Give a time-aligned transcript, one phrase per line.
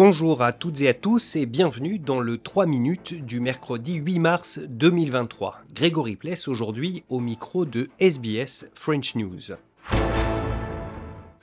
[0.00, 4.20] Bonjour à toutes et à tous et bienvenue dans le 3 minutes du mercredi 8
[4.20, 5.62] mars 2023.
[5.74, 9.56] Grégory Pless aujourd'hui au micro de SBS French News.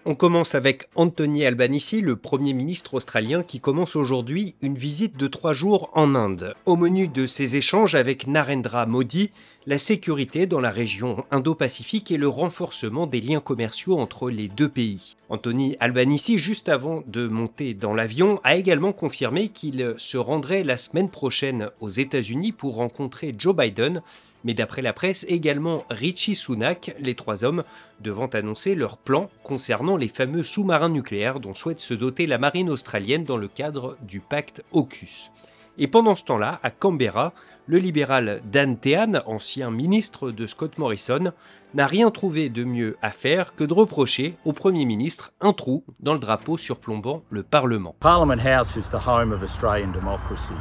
[0.08, 5.26] On commence avec Anthony Albanese, le Premier ministre australien qui commence aujourd'hui une visite de
[5.26, 6.54] trois jours en Inde.
[6.68, 9.32] Au menu de ses échanges avec Narendra Modi,
[9.66, 14.70] la sécurité dans la région Indo-Pacifique et le renforcement des liens commerciaux entre les deux
[14.70, 15.16] pays.
[15.30, 20.78] Anthony Albanese, juste avant de monter dans l'avion, a également confirmé qu'il se rendrait la
[20.78, 24.04] semaine prochaine aux États-Unis pour rencontrer Joe Biden
[24.46, 27.64] mais d'après la presse, également Richie Sunak, les trois hommes,
[28.00, 32.70] devant annoncer leur plan concernant les fameux sous-marins nucléaires dont souhaite se doter la marine
[32.70, 35.32] australienne dans le cadre du pacte AUKUS.
[35.78, 37.34] Et pendant ce temps-là, à Canberra,
[37.66, 41.34] le libéral Dan Tehan, ancien ministre de Scott Morrison,
[41.74, 45.84] n'a rien trouvé de mieux à faire que de reprocher au Premier ministre un trou
[46.00, 47.96] dans le drapeau surplombant le Parlement.
[48.00, 50.54] Parliament House is the home of Australian democracy.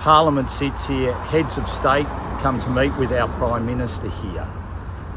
[0.00, 2.06] Parliament sits here, heads of state
[2.40, 4.48] come to meet with our Prime Minister here.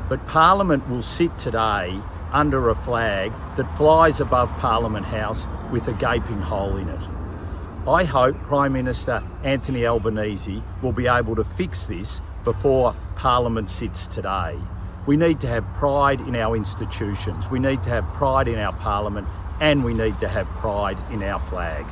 [0.10, 1.98] But Parliament will sit today
[2.34, 7.00] under a flag that flies above Parliament House with a gaping hole in it.
[7.88, 14.06] I hope Prime Minister Anthony Albanese will be able to fix this before Parliament sits
[14.06, 14.60] today.
[15.06, 18.74] We need to have pride in our institutions, we need to have pride in our
[18.74, 19.30] Parliament,
[19.62, 21.86] and we need to have pride in our flag.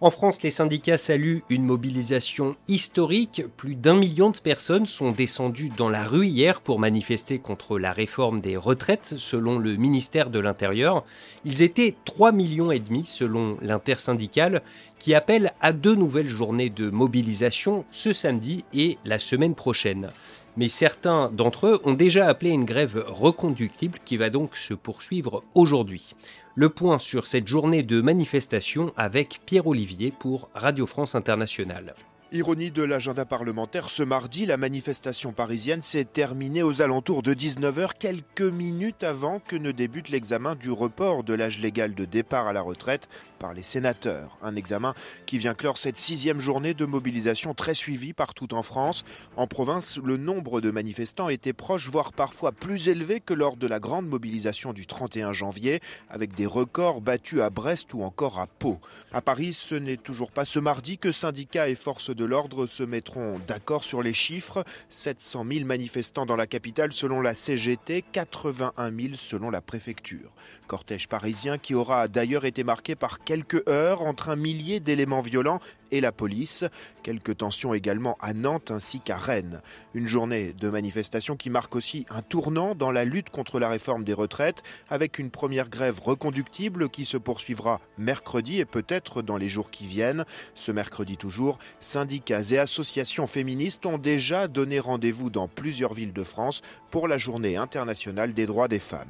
[0.00, 3.42] En France, les syndicats saluent une mobilisation historique.
[3.56, 7.92] Plus d'un million de personnes sont descendues dans la rue hier pour manifester contre la
[7.92, 11.04] réforme des retraites, selon le ministère de l'Intérieur.
[11.44, 14.62] Ils étaient 3 millions et demi selon l'intersyndicale,
[15.00, 20.10] qui appelle à deux nouvelles journées de mobilisation ce samedi et la semaine prochaine
[20.58, 25.44] mais certains d'entre eux ont déjà appelé une grève reconductible qui va donc se poursuivre
[25.54, 26.14] aujourd'hui.
[26.56, 31.94] Le point sur cette journée de manifestation avec Pierre Olivier pour Radio France Internationale.
[32.30, 37.92] Ironie de l'agenda parlementaire, ce mardi, la manifestation parisienne s'est terminée aux alentours de 19h,
[37.98, 42.52] quelques minutes avant que ne débute l'examen du report de l'âge légal de départ à
[42.52, 43.08] la retraite
[43.38, 44.36] par les sénateurs.
[44.42, 44.92] Un examen
[45.24, 49.06] qui vient clore cette sixième journée de mobilisation très suivie partout en France.
[49.38, 53.66] En province, le nombre de manifestants était proche, voire parfois plus élevé que lors de
[53.66, 58.48] la grande mobilisation du 31 janvier, avec des records battus à Brest ou encore à
[58.48, 58.80] Pau.
[59.12, 62.82] À Paris, ce n'est toujours pas ce mardi que syndicats et forces de l'ordre se
[62.82, 64.64] mettront d'accord sur les chiffres.
[64.90, 70.32] 700 000 manifestants dans la capitale selon la CGT, 81 000 selon la préfecture.
[70.66, 75.60] Cortège parisien qui aura d'ailleurs été marqué par quelques heures entre un millier d'éléments violents
[75.90, 76.64] et la police.
[77.02, 79.60] Quelques tensions également à Nantes ainsi qu'à Rennes.
[79.94, 84.04] Une journée de manifestation qui marque aussi un tournant dans la lutte contre la réforme
[84.04, 89.48] des retraites, avec une première grève reconductible qui se poursuivra mercredi et peut-être dans les
[89.48, 90.24] jours qui viennent.
[90.54, 96.24] Ce mercredi toujours, syndicats et associations féministes ont déjà donné rendez-vous dans plusieurs villes de
[96.24, 99.08] France pour la journée internationale des droits des femmes.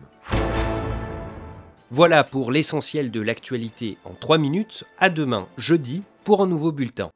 [1.91, 4.85] Voilà pour l'essentiel de l'actualité en 3 minutes.
[4.99, 7.11] À demain, jeudi, pour un nouveau bulletin.